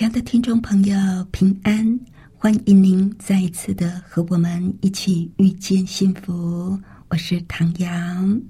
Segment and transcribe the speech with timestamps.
[0.00, 0.96] 亲爱的听众朋友，
[1.30, 2.00] 平安！
[2.34, 6.80] 欢迎您再一次的和我们一起遇见幸福。
[7.08, 8.40] 我是唐阳。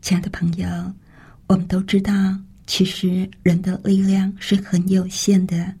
[0.00, 0.66] 亲爱的朋友，
[1.46, 2.34] 我们都知道，
[2.66, 5.74] 其实人的力量是很有限的，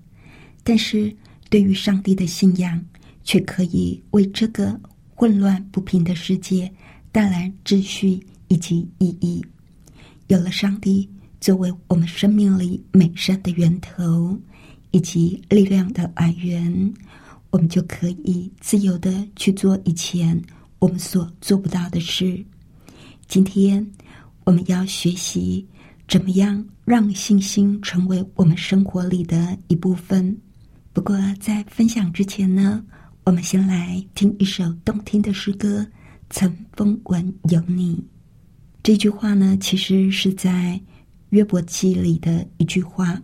[0.62, 1.10] 但是
[1.48, 2.84] 对于上帝的信仰，
[3.24, 4.78] 却可以为这个
[5.14, 6.70] 混乱不平的世界
[7.10, 9.42] 带来秩序以及意义。
[10.26, 11.08] 有了上帝
[11.40, 14.38] 作为我们生命里美善的源头。
[14.92, 16.94] 以及力量的来源，
[17.50, 20.40] 我们就可以自由的去做以前
[20.78, 22.44] 我们所做不到的事。
[23.28, 23.84] 今天
[24.44, 25.64] 我们要学习
[26.08, 30.36] 怎么样让信心成为我们生活里的一部分。
[30.92, 32.84] 不过在分享之前呢，
[33.22, 35.80] 我们先来听一首动听的诗歌
[36.30, 37.96] 《曾风闻有你》。
[38.82, 40.80] 这句话呢，其实是在
[41.28, 43.22] 约伯记里的一句话，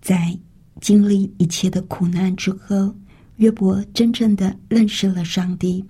[0.00, 0.38] 在。
[0.80, 2.94] 经历一切的苦难之后，
[3.36, 5.84] 约伯真正的认识了上帝，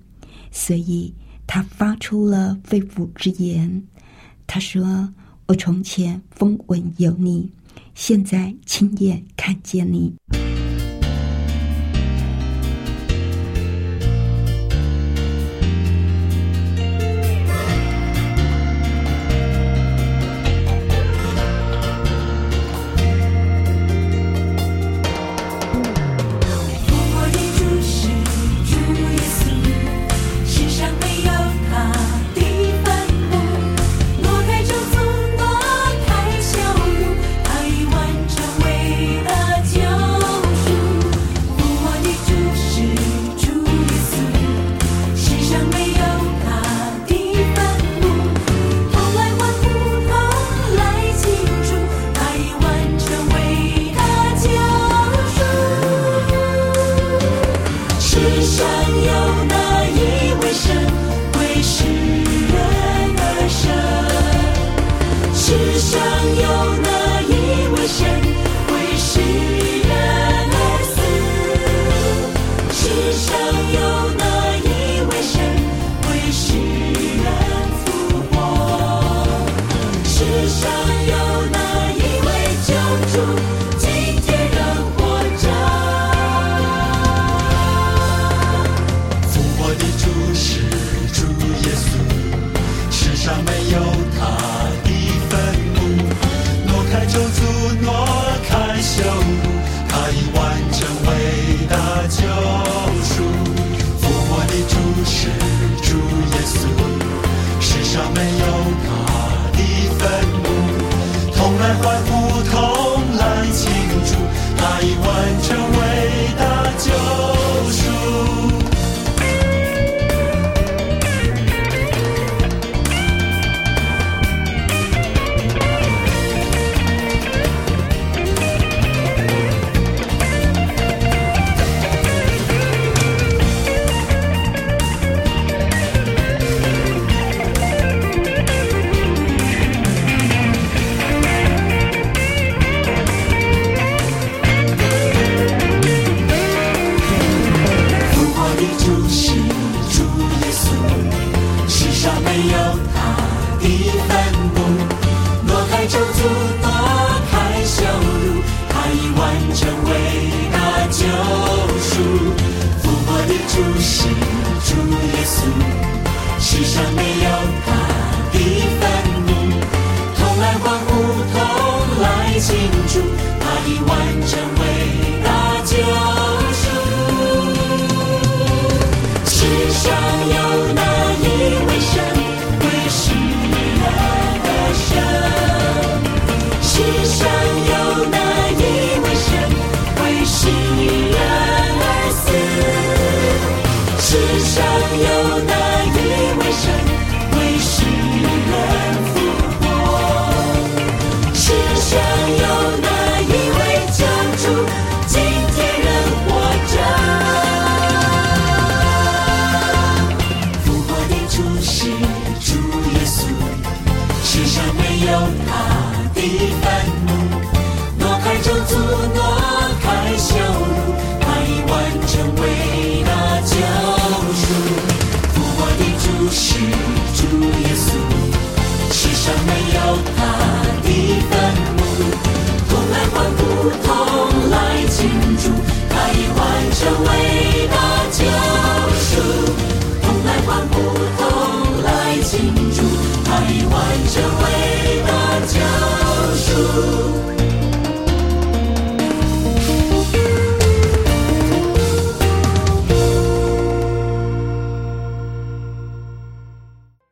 [0.51, 1.13] 所以
[1.45, 3.83] 他发出了肺腑之言。
[4.47, 5.07] 他说
[5.45, 7.51] ：“我从前风闻有你，
[7.93, 10.13] 现在亲眼看见你。”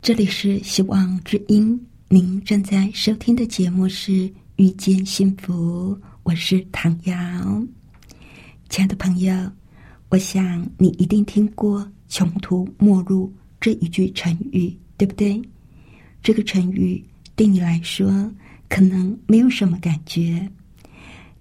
[0.07, 1.77] 这里是希望之音，
[2.07, 4.12] 您正在收听的节目是
[4.56, 5.94] 《遇见幸福》，
[6.24, 7.13] 我是唐瑶。
[8.69, 9.36] 亲爱的朋友，
[10.07, 15.42] 我想你一定听过“穷途末路”这一句成语，对不对？
[16.24, 17.03] 这个成语
[17.36, 18.31] 对你来说
[18.69, 20.50] 可能没有什么感觉，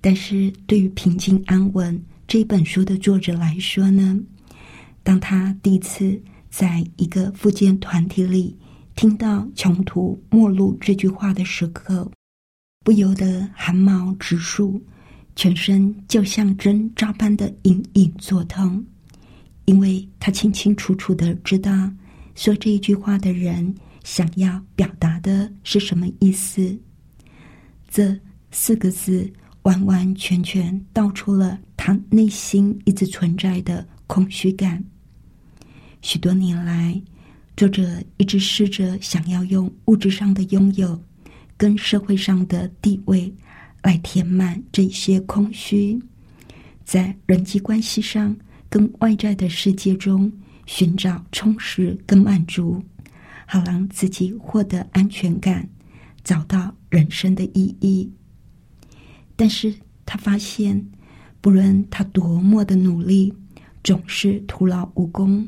[0.01, 1.97] 但是对于《平静安稳》
[2.27, 4.19] 这本书的作者来说呢，
[5.05, 6.21] 当他第一次
[6.57, 8.57] 在一个复健团体里
[8.95, 12.11] 听到“穷途末路”这句话的时刻，
[12.83, 14.83] 不由得汗毛直竖，
[15.35, 18.83] 全身就像针扎般的隐隐作痛，
[19.67, 21.93] 因为他清清楚楚的知道，
[22.35, 26.75] 说这一句话的人想要表达的是什么意思。
[27.91, 28.19] 这
[28.51, 29.31] 四个字
[29.65, 34.83] 完完全全道出了他内心一直存在的空虚感。
[36.07, 37.03] 许多年来，
[37.57, 40.97] 作者一直试着想要用物质上的拥有
[41.57, 43.35] 跟社会上的地位
[43.83, 46.01] 来填满这些空虚，
[46.85, 48.37] 在人际关系上
[48.71, 50.33] 跟外在的世界中
[50.65, 52.81] 寻找充实跟满足，
[53.45, 55.69] 好让自己获得安全感，
[56.23, 58.09] 找到人生的意义。
[59.35, 59.75] 但是
[60.05, 60.89] 他发现，
[61.41, 63.35] 不论他多么的努力，
[63.83, 65.45] 总是徒劳无功。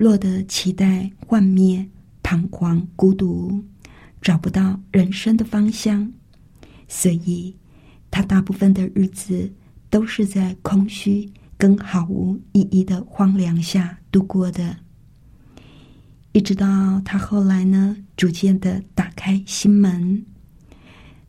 [0.00, 1.86] 落得期待幻灭、
[2.22, 3.62] 彷徨、孤独，
[4.22, 6.10] 找不到人生的方向，
[6.88, 7.54] 所以
[8.10, 9.52] 他大部分的日子
[9.90, 14.74] 都是在空虚跟毫无意义的荒凉下度过的。
[16.32, 20.24] 一直到他后来呢，逐渐的打开心门，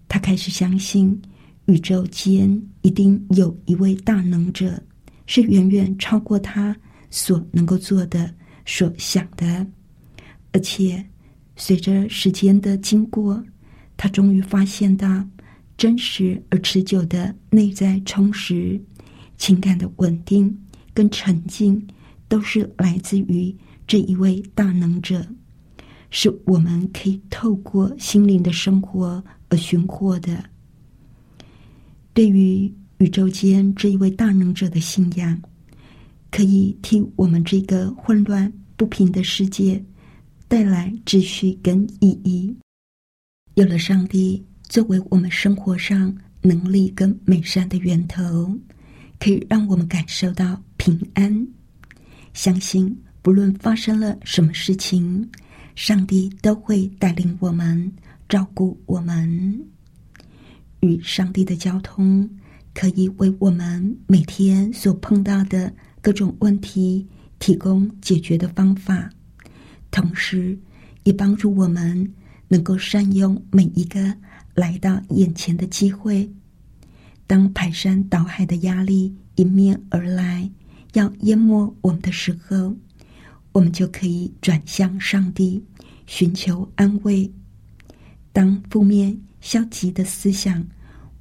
[0.08, 1.22] 他开始相信
[1.66, 2.50] 宇宙间
[2.84, 4.82] 一定有一位大能者，
[5.26, 6.74] 是远远超过他
[7.10, 8.34] 所能够做的。
[8.74, 9.68] 所想的，
[10.54, 11.06] 而且
[11.58, 13.44] 随着时间的经过，
[13.98, 15.28] 他终于发现到
[15.76, 18.82] 真实而持久的内在充实、
[19.36, 20.58] 情感的稳定
[20.94, 21.86] 跟沉静，
[22.30, 23.54] 都是来自于
[23.86, 25.28] 这一位大能者，
[26.10, 30.42] 是我们可以透过心灵的生活而寻获的。
[32.14, 35.38] 对于宇宙间这一位大能者的信仰。
[36.34, 38.50] 可以替我们这个混乱
[38.82, 39.80] 不平的世界
[40.48, 42.52] 带来秩序跟意义。
[43.54, 46.12] 有了上帝作为我们生活上
[46.42, 48.52] 能力跟美善的源头，
[49.20, 51.48] 可以让我们感受到平安。
[52.34, 55.30] 相信不论发生了什么事情，
[55.76, 57.94] 上帝都会带领我们，
[58.28, 59.64] 照顾我们。
[60.80, 62.28] 与上帝的交通，
[62.74, 65.72] 可以为我们每天所碰到的。
[66.04, 67.08] 各种问题
[67.42, 69.10] 提供解决的方法，
[69.90, 70.56] 同时
[71.04, 72.14] 也帮助我们
[72.48, 74.16] 能够善用每一个
[74.54, 76.32] 来到眼前的机会。
[77.26, 80.48] 当排山倒海的压力迎面而来，
[80.94, 82.76] 要淹没我们的时候，
[83.54, 85.62] 我们就可以转向上帝，
[86.06, 87.30] 寻求安慰。
[88.32, 90.64] 当负面消极的思想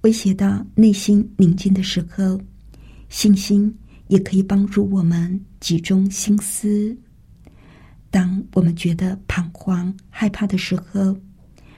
[0.02, 2.38] 威胁到内心宁静的时候，
[3.08, 3.74] 信心。
[4.10, 6.96] 也可以帮助我们集中心思。
[8.10, 11.16] 当我们觉得彷徨、害怕的时候，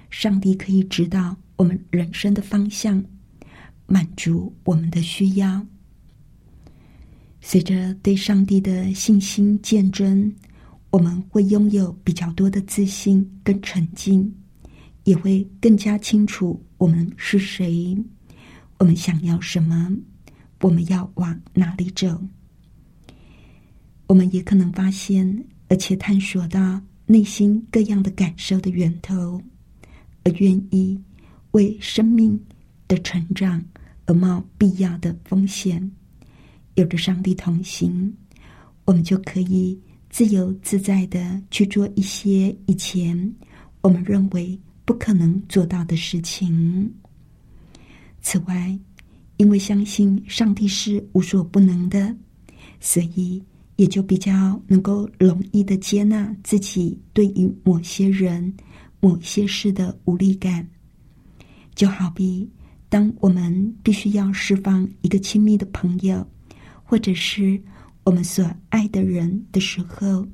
[0.08, 3.04] 上帝可以指导我们人生的方向，
[3.86, 5.66] 满足我们的需要。
[7.40, 10.32] 随着对上帝的信心见证，
[10.90, 14.32] 我们会拥有比较多的自信跟沉静，
[15.04, 17.96] 也会更加清楚我们是谁，
[18.78, 19.90] 我们想要什么。
[20.60, 22.22] 我们要往哪里走？
[24.12, 29.40] 我们也可能发现，而且探索到内心各样的感受的源头，
[30.22, 31.00] 而愿意
[31.52, 32.38] 为生命
[32.86, 33.64] 的成长
[34.04, 35.90] 而冒必要的风险。
[36.74, 38.14] 有着上帝同行，
[38.84, 43.34] 我们就可以自由自在的去做一些以前
[43.80, 46.92] 我们认为不可能做到的事情。
[48.20, 48.78] 此外，
[49.38, 52.14] 因为相信上帝是无所不能的，
[52.78, 53.42] 所以
[53.82, 58.54] 也就比较能够容易的接纳自己对于某些人、
[59.00, 60.64] 某些事的无力感。
[61.74, 62.48] 就好比
[62.88, 66.24] 当我们必须要释放一个亲密的朋友，
[66.84, 67.60] 或者是
[68.04, 70.24] 我们所爱的人的时候，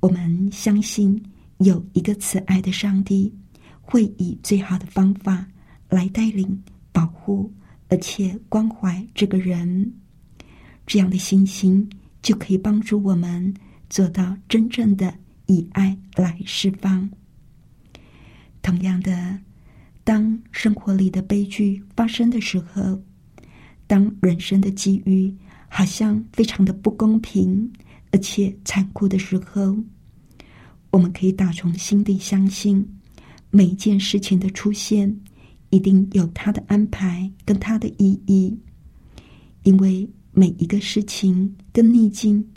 [0.00, 1.22] 我们相信
[1.58, 3.32] 有一个慈爱的上帝
[3.80, 5.46] 会以最好的方法
[5.88, 6.60] 来带领、
[6.90, 7.52] 保护。
[7.88, 9.92] 而且关怀这个人，
[10.88, 11.88] 这样的信心
[12.22, 13.54] 就可以帮助我们
[13.88, 15.14] 做到真正的
[15.46, 17.08] 以爱来释放。
[18.62, 19.38] 同样的，
[20.04, 23.00] 当生活里的悲剧发生的时候，
[23.86, 25.34] 当人生的机遇
[25.68, 27.70] 好像非常的不公平
[28.10, 29.76] 而且残酷的时候，
[30.90, 32.86] 我们可以打从心底相信
[33.50, 35.18] 每一件事情的出现。
[35.70, 38.58] 一定有它的安排跟它的意义，
[39.64, 42.48] 因为每一个事情跟逆境，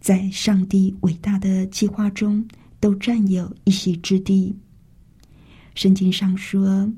[0.00, 2.44] 在上帝伟大的计划中
[2.80, 4.52] 都占有一席之地。
[5.76, 6.92] 圣经上说，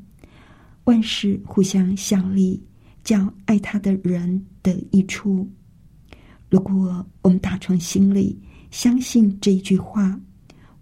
[0.85, 2.59] 万事互相效力，
[3.05, 5.47] 叫爱他的人得益处。
[6.49, 8.41] 如果我们打从心里
[8.71, 10.19] 相信这一句话，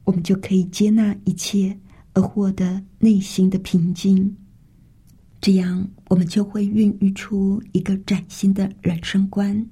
[0.05, 1.77] 我们就可以接纳一切。
[2.15, 4.35] 而获得内心的平静，
[5.41, 9.65] 这样我们就会孕育出一个崭新的人生观。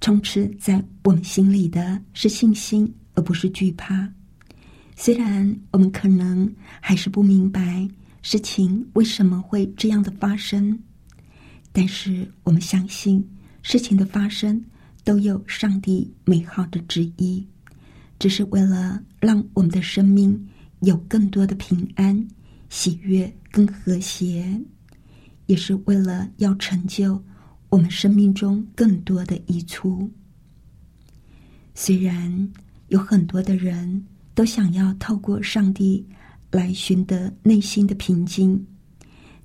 [0.00, 4.08] 充斥在我们心里的是信心，而不是惧怕。
[4.96, 7.88] 虽然我们可能还是不明白
[8.22, 10.78] 事情为什么会这样的发生，
[11.72, 13.26] 但是我们相信
[13.62, 14.62] 事情的发生
[15.02, 17.46] 都有上帝美好的旨意，
[18.18, 20.48] 只是为了让我们的生命。
[20.80, 22.28] 有更多的平安、
[22.68, 24.44] 喜悦跟和谐，
[25.46, 27.22] 也是为了要成就
[27.68, 30.10] 我们生命中更多的益处。
[31.74, 32.52] 虽然
[32.88, 36.06] 有很多的人都想要透过上帝
[36.50, 38.64] 来寻得内心的平静，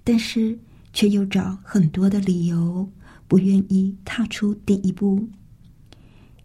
[0.04, 0.58] 但是
[0.94, 2.88] 却又找很多的理由
[3.28, 5.28] 不愿意踏出第一步。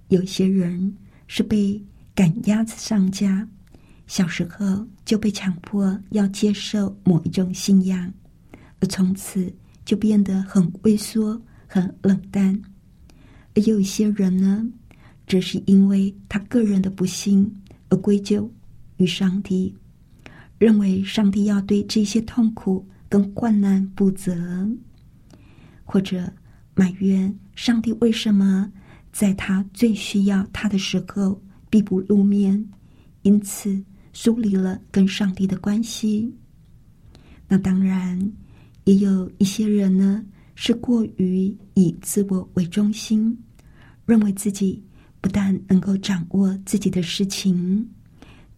[0.09, 0.95] 有些人
[1.27, 1.83] 是被
[2.15, 3.47] 赶鸭子上架。
[4.07, 8.13] 小时候就被强迫要接受某一种信仰，
[8.85, 9.51] 而从此
[9.83, 12.61] 就变得很畏缩、很冷淡。
[13.55, 14.63] 而有一些人呢，
[15.27, 17.51] 只是因为他个人的不幸
[17.89, 18.47] 而归咎
[18.99, 19.75] 于上帝，
[20.59, 24.69] 认为上帝要对这些痛苦跟患难负责，
[25.83, 26.31] 或者
[26.75, 28.71] 埋怨上帝为什么
[29.13, 32.63] 在他最需要他的时候必不露面，
[33.23, 33.83] 因此。
[34.17, 36.33] 疏离了跟上帝的关系，
[37.49, 38.17] 那当然
[38.85, 40.25] 也有一些人呢，
[40.55, 43.37] 是过于以自我为中心，
[44.07, 44.83] 认为自己
[45.21, 47.89] 不但能够掌握自己的事情，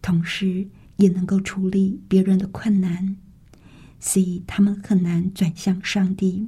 [0.01, 0.67] 同时
[0.97, 3.15] 也能够处理别人的困难，
[3.99, 6.45] 所以他们很难转向上帝。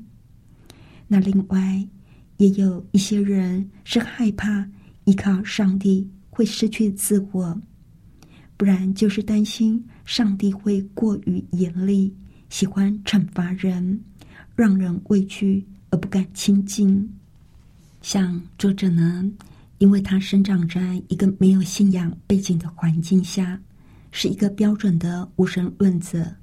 [1.07, 1.87] 那另外
[2.37, 4.69] 也有一些人是害怕
[5.05, 7.59] 依靠上帝会失去自我。
[8.57, 12.13] 不然就是担心上帝会过于严厉，
[12.49, 13.99] 喜欢惩罚人，
[14.55, 17.09] 让人畏惧而不敢亲近。
[18.01, 19.23] 像作者呢，
[19.77, 23.59] 因为他生长在一个没有信仰背景的环境下，
[24.11, 26.35] 是一个标准的无神论者，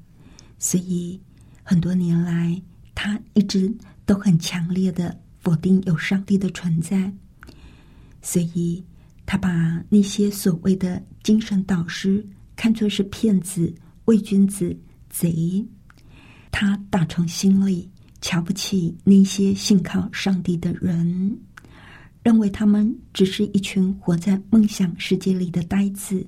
[0.59, 1.21] 所以
[1.63, 2.61] 很多年来
[2.95, 3.73] 他一直
[4.05, 7.13] 都很强烈的否定有上帝的存在，
[8.23, 8.85] 所以。
[9.29, 14.79] 他把那些所谓的精神导师看作是骗子、伪君子、
[15.11, 15.67] 贼，
[16.59, 17.87] 他打从心里
[18.23, 21.39] 瞧不起那些信靠上帝的人，
[22.23, 26.27] 认为他们只是一群活在梦想世界里的呆子。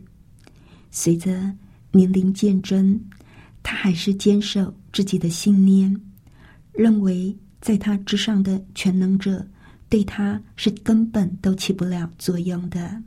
[0.91, 1.51] 随着
[1.93, 3.01] 年龄渐增，
[3.63, 5.99] 他还是坚守自己的信念，
[6.75, 9.43] 认为在他之上的全能者。
[9.89, 13.03] 对他是根本都起不了作用的，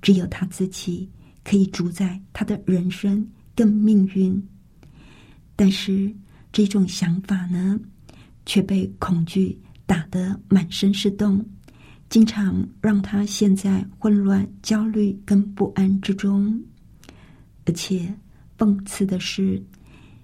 [0.00, 1.06] 只有他自己
[1.44, 4.42] 可以主宰他的人生跟命运。
[5.54, 6.10] 但是
[6.56, 7.78] 这种想法呢，
[8.46, 11.44] 却被恐惧打得满身是洞，
[12.08, 16.58] 经常让他陷在混乱、焦虑跟不安之中。
[17.66, 18.10] 而且
[18.56, 19.62] 讽刺的是，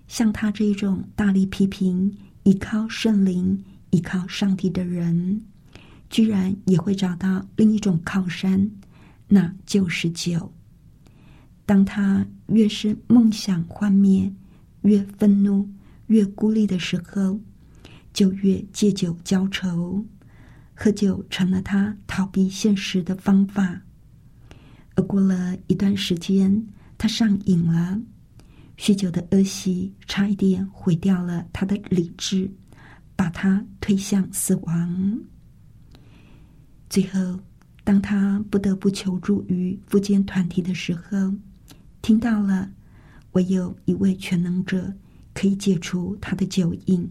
[0.09, 2.11] 像他这种大力批评、
[2.45, 5.39] 依靠圣灵、依靠上帝的人。
[6.09, 8.71] 居然也会找到另一种靠山，
[9.29, 10.51] 那就是酒。
[11.67, 14.33] 当他越是梦想幻灭、
[14.81, 15.69] 越愤怒、
[16.07, 17.41] 越孤立的时候，
[18.13, 20.05] 就越借酒浇愁，
[20.75, 23.81] 喝酒成了他逃避现实的方法。
[24.95, 26.67] 而过了一段时间，
[26.99, 28.01] 他上瘾了，
[28.77, 32.51] 酗酒的恶习差一点毁掉了他的理智，
[33.17, 35.19] 把他推向死亡。
[36.91, 37.41] 最后，
[37.85, 41.35] 当他不得不求助于复健团体的时候，
[42.03, 42.71] 听到了
[43.33, 44.93] 唯有一位全能者
[45.35, 47.09] 可以解除他的酒瘾，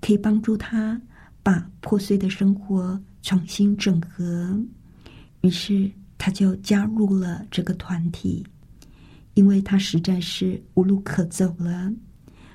[0.00, 1.00] 可以帮助他
[1.42, 4.58] 把破碎的生活重新整合。
[5.42, 5.90] 于是。
[6.22, 8.46] 他就加入了这个团体，
[9.32, 11.90] 因为他实在是无路可走了。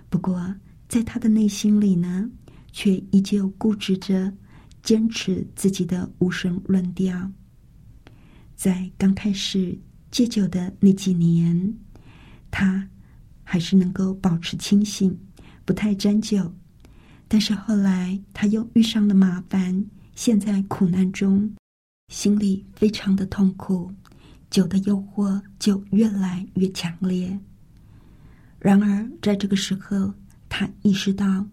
[0.08, 0.54] 不过，
[0.88, 2.30] 在他的内心里呢，
[2.72, 4.32] 却依旧固执着
[4.84, 7.27] 坚持自己的无神论调。
[8.56, 9.75] 在刚开始
[10.12, 11.75] 戒酒的那几年，
[12.51, 12.88] 他
[13.46, 15.18] 还是能够保持清醒，
[15.64, 16.54] 不太沾酒。
[17.30, 19.86] 但是后来他又遇上了麻烦，
[20.16, 21.50] 陷在苦难中。
[22.14, 23.92] 心里非常的痛苦，
[24.50, 27.40] 酒的诱惑就越来越强烈。
[28.60, 30.14] 然而，在这个时候，
[30.50, 31.48] 他意识到，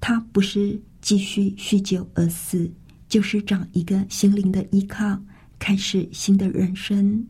[0.00, 2.68] 他不是继续酗酒而死，
[3.08, 5.20] 就是找一个心灵的依靠，
[5.58, 7.24] 开始新的人生。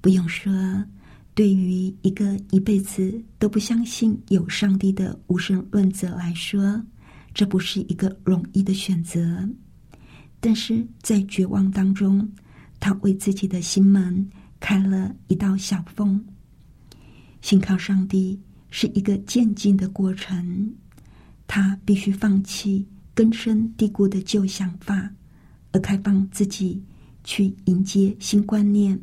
[0.00, 0.52] 不用说，
[1.36, 6.82] 对于一个一辈子都不相信有上帝的无神论者来说，
[7.34, 9.46] 这不是一个容易的选择。
[10.40, 12.26] 但是在绝望当中，
[12.80, 14.26] 他为自己的心门
[14.60, 16.24] 开了一道小缝。
[17.42, 18.40] 信靠上帝
[18.70, 20.72] 是一个渐进的过程，
[21.46, 25.10] 他必须放弃根深蒂固的旧想法，
[25.72, 26.82] 而开放自己
[27.24, 28.98] 去迎接新观念。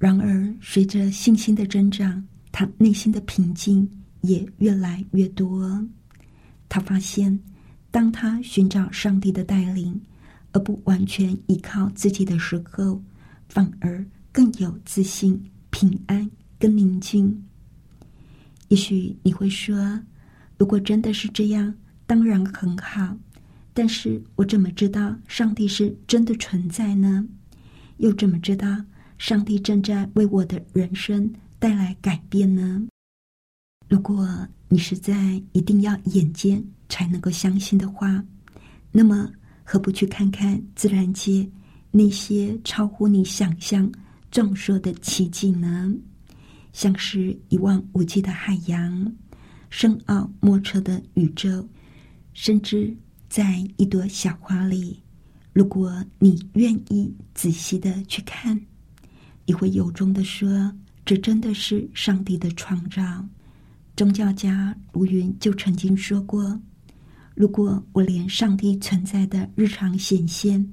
[0.00, 3.88] 然而，随着信心的增长，他内心的平静
[4.22, 5.86] 也越来越多。
[6.68, 7.38] 他发现，
[7.92, 10.00] 当他寻找上帝的带领。
[10.52, 13.00] 而不完全依靠自己的时候，
[13.48, 17.40] 反而更有自信、平安跟宁静。
[18.66, 20.02] 也许你会说
[20.58, 21.72] ：“如果真的是这样，
[22.04, 23.16] 当然很好。”
[23.72, 27.24] 但是我怎么知道上帝是真的存在呢？
[27.98, 28.84] 又怎么知道
[29.20, 32.88] 上帝正在为我的人生带来改变呢？
[33.86, 38.24] 如果你实在一定要眼见才能够相信的话，
[38.90, 39.30] 那么。
[39.62, 41.48] 何不去看看自然界
[41.92, 43.88] 那些超乎你想象
[44.28, 45.94] 壮硕的奇迹呢？
[46.72, 49.14] 像是一望无际的海洋、
[49.68, 51.68] 深奥莫测的宇宙，
[52.32, 52.92] 甚至
[53.28, 55.00] 在一朵小花里，
[55.52, 58.60] 如果你愿意仔细的去看，
[59.46, 60.72] 你会由衷的说
[61.04, 63.02] ：“这真的是上帝的创造。”
[63.96, 66.58] 宗教家卢云就曾经说过。
[67.34, 70.66] 如果我连上帝存在的日常显现，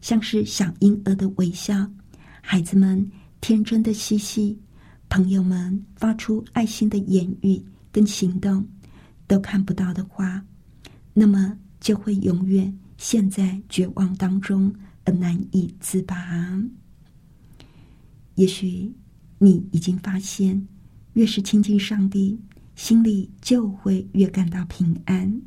[0.00, 1.88] 像是小婴儿的微笑、
[2.40, 4.58] 孩子们天真的嬉戏、
[5.08, 8.66] 朋友们发出爱心的言语跟行动，
[9.26, 10.42] 都看不到的话，
[11.12, 16.16] 那么就会永远陷在绝望当中而难以自拔。
[18.38, 18.88] 也许
[19.38, 20.64] 你已经发现，
[21.14, 22.38] 越是亲近上帝，
[22.76, 25.42] 心里就会越感到平安。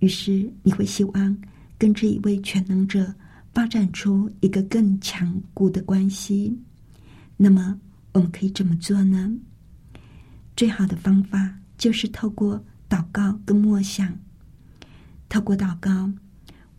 [0.00, 1.38] 于是你会希望
[1.78, 3.14] 跟这一位全能者
[3.54, 6.52] 发展出一个更强固的关系。
[7.36, 9.32] 那么我们可以怎么做呢？
[10.56, 14.12] 最好的方法就是透过祷告跟默想。
[15.28, 16.10] 透过祷告，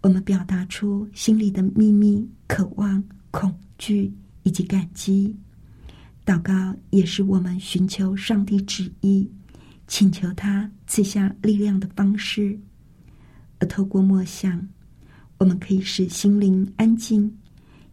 [0.01, 4.11] 我们表达出心里的秘密、渴望、恐惧
[4.47, 5.35] 以及感激。
[6.25, 9.29] 祷告也是我们寻求上帝旨意、
[9.87, 12.57] 请求他赐下力量的方式。
[13.59, 14.65] 而透过默想，
[15.37, 17.29] 我们可以使心灵安静，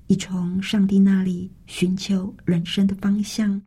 [0.07, 3.61] 以从上帝那里寻求人生的方向。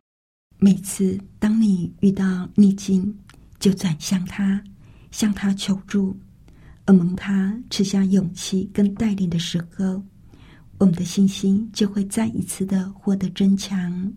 [0.58, 3.14] 每次当你遇到逆境，
[3.58, 4.64] 就转向他，
[5.10, 6.18] 向他求助，
[6.86, 10.02] 而蒙他赐下勇气跟带领的时候，
[10.78, 14.12] 我们的信心就会再一次的获得增强。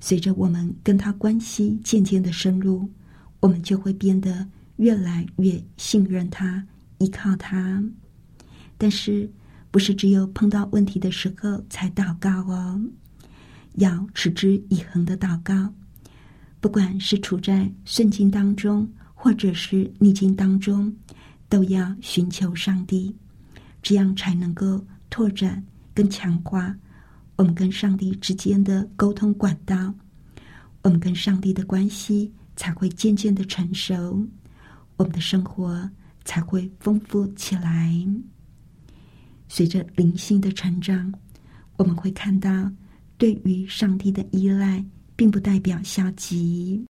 [0.00, 2.88] 随着我们跟他关系渐渐的深入，
[3.40, 6.64] 我们就会变得越来越信任他。
[6.98, 7.84] 依靠他，
[8.78, 9.30] 但是
[9.70, 12.80] 不是只有碰到问题的时候才祷告哦？
[13.74, 15.70] 要持之以恒的祷告，
[16.58, 20.90] 不管是处在顺境当中，或者是逆境当中，
[21.50, 23.14] 都要寻求上帝，
[23.82, 24.82] 这样才能够
[25.16, 26.76] 拓展跟强化
[27.36, 29.94] 我们跟上帝之间的沟通管道，
[30.82, 34.22] 我们跟上帝的关系才会渐渐的成熟，
[34.98, 35.90] 我们的生活
[36.26, 37.90] 才会丰富起来。
[39.48, 41.10] 随着灵性的成长，
[41.78, 42.70] 我们会看到，
[43.16, 44.84] 对于上帝的依赖，
[45.16, 46.84] 并不代表消极。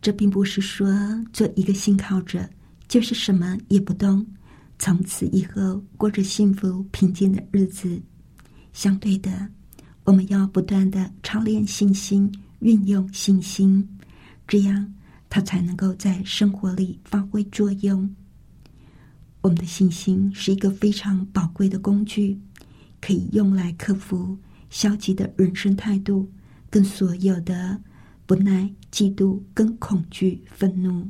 [0.00, 0.88] 这并不是说
[1.32, 2.48] 做一个信靠者
[2.86, 4.24] 就是什么也不动，
[4.78, 8.00] 从此以后过着幸福平静的日子。
[8.72, 9.48] 相对的，
[10.04, 13.86] 我们要不断的操练信心，运用信心，
[14.46, 14.94] 这样
[15.28, 18.08] 它才能够在生活里发挥作用。
[19.40, 22.38] 我们的信心是一个非常宝贵的工具，
[23.00, 24.38] 可以用来克服
[24.70, 26.30] 消极的人生态度，
[26.70, 27.80] 跟所有的
[28.26, 31.08] 不耐、嫉妒、跟恐惧、愤怒。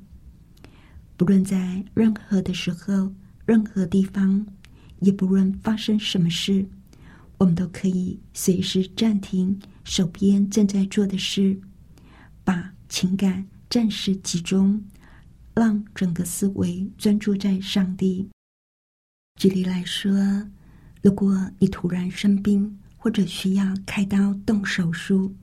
[1.16, 3.12] 不论在任何的时候、
[3.48, 4.46] 任何地方，
[5.00, 6.68] 也不论发生什么事，
[7.38, 11.58] 我们都可以随时暂停手边正在做的事，
[12.44, 14.78] 把情感暂时集中。
[15.54, 18.28] 让整个思维专注在上帝。
[19.40, 20.12] 举例来说，
[21.02, 25.34] 如果你突然生病，或者需要开刀动手术，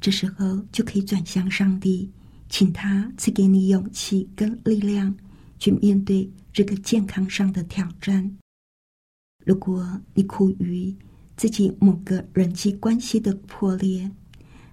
[0.00, 2.10] 这时候就可以转向上帝，
[2.48, 5.16] 请他赐给你勇气跟力量，
[5.58, 8.36] 去面对这个健康上的挑战。
[9.44, 10.94] 如果你苦于
[11.36, 14.10] 自己某个人际关系的破裂，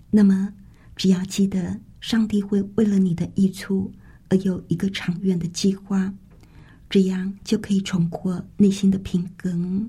[0.10, 0.54] 那么
[0.96, 3.92] 只要记得，上帝会为了你的益处。
[4.30, 6.12] 而有一个长远的计划，
[6.90, 9.88] 这样就可以重获内心的平衡。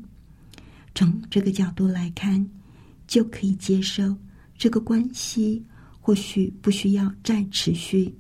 [0.95, 2.47] 从这个角度来看，
[3.07, 4.15] 就可以接受
[4.59, 5.65] 这个关系
[5.99, 8.15] 或许不需要再持续，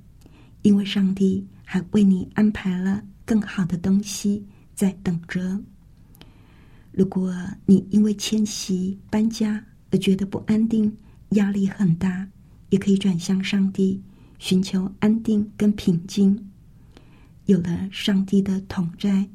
[0.62, 5.60] 因为上帝还为你安排了更好的东西在等着。
[6.92, 7.34] 如果
[7.66, 10.96] 你因为迁徙、搬家而觉得不安定、
[11.30, 12.28] 压力很大，
[12.68, 14.02] 也可以转向上帝。
[14.40, 16.50] 寻求安定跟平静，
[17.46, 19.26] 有了上帝的同在，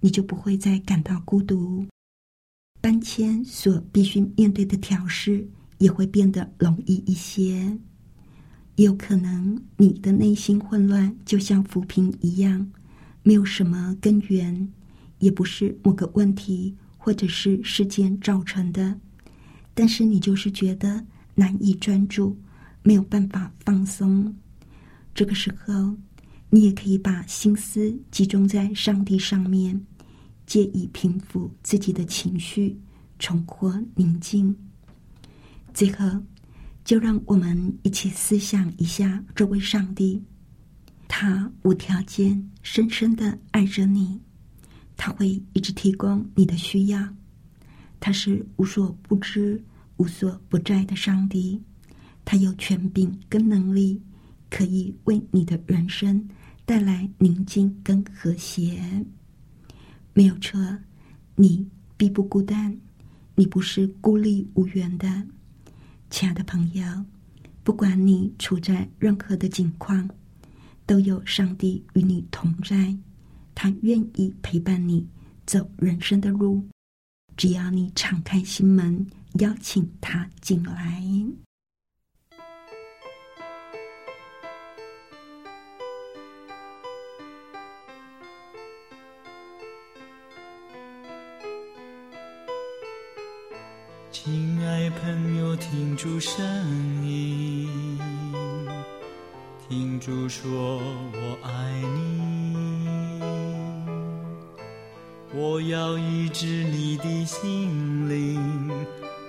[0.00, 1.86] 你就不会再感到孤独。
[2.80, 5.46] 搬迁所必须面对的调试
[5.78, 7.78] 也会变得容易一些。
[8.84, 12.70] 有可能你的内心混乱，就像浮萍一样，
[13.22, 14.68] 没有什么根源，
[15.18, 18.98] 也不是某个问题或者是事件造成的，
[19.72, 21.02] 但是你就是觉得
[21.34, 22.36] 难以专注，
[22.82, 24.34] 没有办法放松。
[25.14, 25.96] 这个时候，
[26.50, 29.80] 你也可以把心思集中在上帝上面，
[30.44, 32.78] 借以平复自己的情绪，
[33.18, 34.54] 重获宁静。
[35.72, 36.04] 最后，
[36.86, 40.22] 就让我们一起思想一下这位上帝：
[41.08, 44.20] 他无条件、深深的爱着你，
[44.96, 47.08] 他会一直提供你的需要。
[47.98, 49.60] 他是无所不知、
[49.96, 51.60] 无所不在的上帝，
[52.24, 54.00] 他有权柄跟能力。
[54.48, 56.24] 可以为你的人生
[56.64, 59.04] 带来宁静跟和谐，
[60.14, 60.60] 没有错，
[61.34, 62.74] 你并不孤单，
[63.34, 65.26] 你不是孤立无援的，
[66.18, 66.82] 亲爱的朋友，
[67.62, 70.08] 不管你处在任何的境况，
[70.86, 72.96] 都有上帝与你同在，
[73.54, 75.06] 他愿意陪伴你
[75.44, 76.66] 走人生的路，
[77.36, 79.06] 只要你敞开心门，
[79.40, 81.04] 邀请他进来。
[94.90, 96.44] 朋友，听住声
[97.04, 97.68] 音，
[99.68, 100.78] 听住说
[101.12, 101.50] 我爱
[101.94, 103.20] 你。
[105.34, 108.70] 我要医治你的心灵，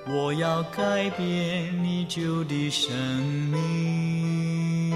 [0.08, 2.96] 我要改变你旧的生
[3.52, 4.92] 命。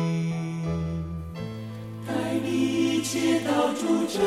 [2.08, 4.19] 带你一切到主这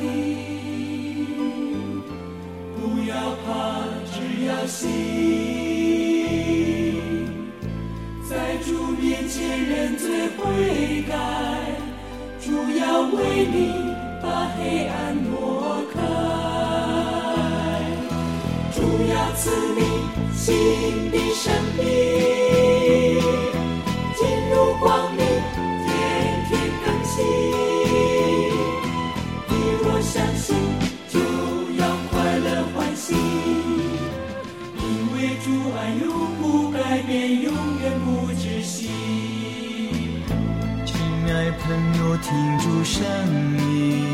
[0.00, 1.26] 里，
[2.76, 4.01] 不要怕。
[4.46, 4.88] 要信，
[8.28, 11.14] 在主面前认罪悔改，
[12.40, 13.72] 主要为你
[14.22, 14.26] 把
[14.56, 16.00] 黑暗挪开，
[18.74, 19.80] 主要赐你
[20.34, 21.84] 新的生命，
[42.12, 43.02] 朋友，听住声
[43.58, 44.04] 音，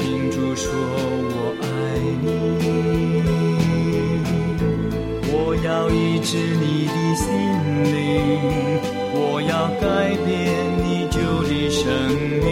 [0.00, 1.64] 听住说我爱
[2.22, 2.24] 你，
[5.32, 7.26] 我要医治你的心。
[7.84, 7.96] 灵，
[9.12, 9.84] 我要改
[10.24, 10.26] 变
[10.78, 11.80] 你旧的生
[12.40, 12.44] 命。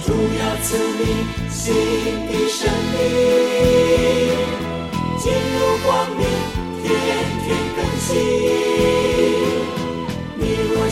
[0.00, 0.06] 主
[0.38, 0.66] 要赐
[0.98, 1.02] 你
[1.50, 1.64] 新
[2.28, 2.58] 的生
[2.92, 2.96] 命，
[5.18, 6.20] 进入光明，
[6.82, 6.84] 天
[7.44, 8.65] 天更新。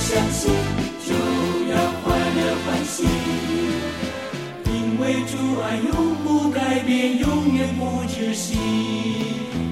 [0.04, 0.52] 相信，
[1.06, 1.14] 就
[1.72, 3.04] 要快乐欢喜，
[4.66, 8.54] 因为主爱永不改变，永远不止息。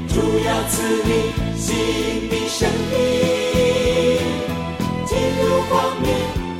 [0.09, 1.11] 主要赐你
[1.55, 2.97] 新的生命，
[5.05, 6.09] 进入光明，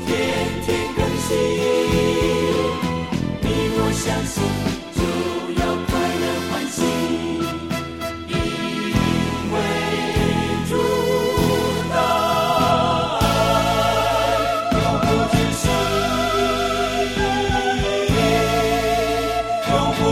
[0.05, 0.11] 天
[0.67, 1.31] 天更新。
[3.41, 4.43] 你若相信，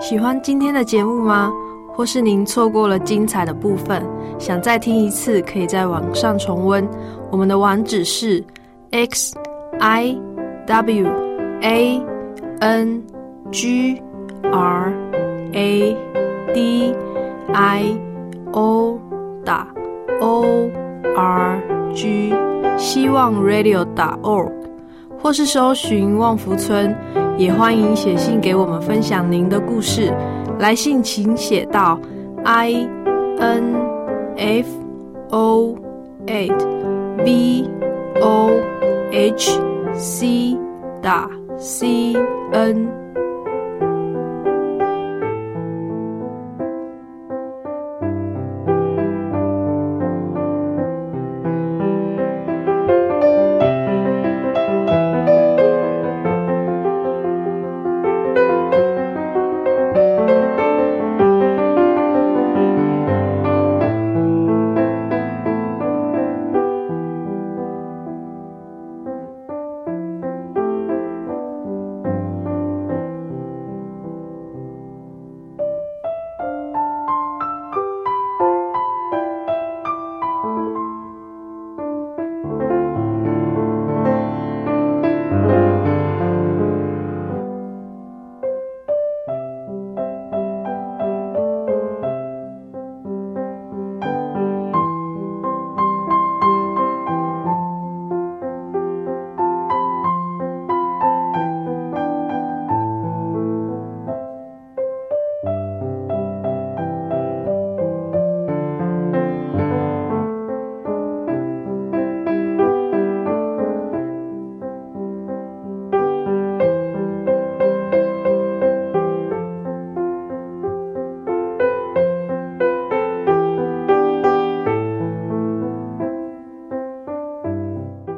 [0.00, 1.52] 喜欢今天的节目吗？
[1.96, 4.02] 或是您错过了精彩的部分，
[4.38, 6.86] 想再听一次，可以在网上重温。
[7.30, 8.44] 我们的网址是
[8.90, 9.34] x
[9.78, 10.16] i
[10.66, 11.08] w
[11.62, 12.02] a
[12.60, 13.02] n
[13.50, 14.02] g
[14.42, 14.92] r
[15.52, 15.96] a
[16.52, 16.94] d
[17.52, 17.96] i
[18.52, 18.98] o
[19.44, 19.66] 打
[20.20, 20.44] o
[21.16, 21.62] r
[21.94, 22.34] g
[22.76, 24.50] 希望 radio 打 org，
[25.18, 26.94] 或是搜寻旺福村，
[27.36, 30.12] 也欢迎写信给我们分享您的故事。
[30.58, 31.98] 来信请写到
[32.44, 32.88] i
[33.38, 33.74] n
[34.36, 34.68] f
[35.30, 35.76] o
[36.26, 36.54] eight
[37.18, 37.68] v
[38.20, 38.50] o
[39.10, 39.60] h
[39.94, 40.56] c
[41.02, 42.14] 打 c
[42.52, 43.03] n